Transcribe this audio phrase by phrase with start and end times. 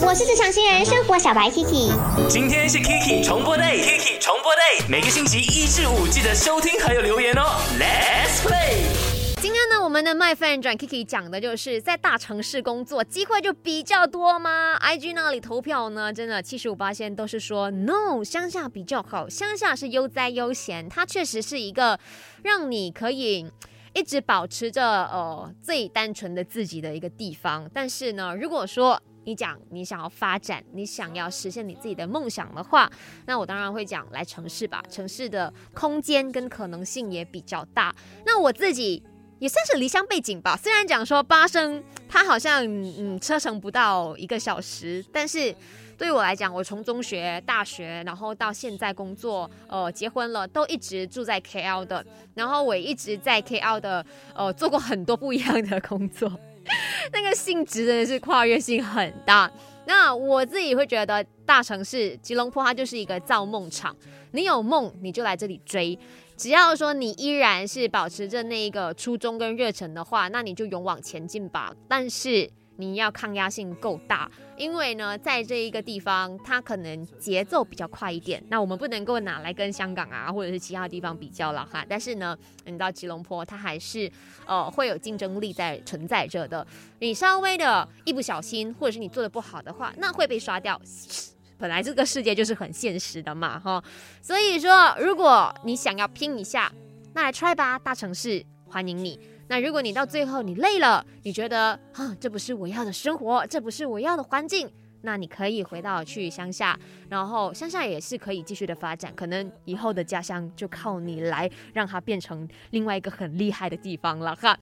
[0.00, 1.92] 我是职场新人生活小白 Kiki。
[2.28, 7.42] 今天是 Kiki 重播 day，Kiki 重播 day，每个星期一至五记得收听还有留言哦。
[7.78, 8.82] Let's play。
[9.40, 22.00] 今天呢，我们的麦饭转 Kiki 讲的就是在大城市工作机会就比较多吗？IG 那里投票呢，真的七十五八线都是说 No，乡下比较好，乡下是悠哉悠闲，它确实是一个
[22.42, 23.46] 让你可以。
[23.96, 32.90] 一直保持着呃最单纯的自己的一个地方，但是呢，如果说你讲你想要发展，你想要实现你自己的梦想的话，
[33.26, 34.82] 那我当然会讲来城市吧。
[34.90, 37.94] 城市的空间跟可能性也比较大。
[38.24, 39.02] 那我自己
[39.38, 45.54] 也算是离乡背景吧，虽然讲说八生它好像嗯车程不到一个小时，但是。
[45.96, 52.04] 对于我来讲，我从中学、大学，然后到现在工作，呃，结婚了，都一直住在 KL 的。
[52.34, 56.28] 然后我一直在 KL 的，呃，做过很多不一样的工作，
[57.12, 59.50] 那个性质真的是跨越性很大。
[59.86, 63.94] 那我自己会觉得，大城市吉隆坡它就是一个造梦场。
[64.32, 65.98] 你有梦，你就来这里追。
[66.36, 71.74] 只要说你依然是保持着那一个初衷跟热忱的话，那你就勇往前进吧。
[71.88, 72.50] 但是。
[72.76, 78.42] 你要抗压性够大，因为呢，在这一个地方，它可能节奏比较快一点。
[78.48, 81.84] 那我们不能够拿来跟香港啊，或者是其他地方比较了哈。
[81.88, 84.10] 但是呢，你到吉隆坡，它还是
[84.46, 86.66] 呃会有竞争力在存在着的。
[86.98, 90.80] 你稍微的一不小心，或者是你做的不好的话，那会被刷掉。
[91.56, 93.82] 本来这个世界就是很现实的嘛哈。
[94.20, 96.72] 所以说，如果你想要拼一下，
[97.12, 99.18] 那来 try 吧，大城市欢迎你。
[99.48, 104.68] 那如果你到最后你累了，你觉得啊这不是我要的生活，这不是我要的环境，
[105.02, 106.78] 那你可以回到去乡下，
[107.10, 114.52] 然后乡下也是可以继续的发展，可能以后的家乡就靠你来让它变成另外一个很厉害的地方了哈。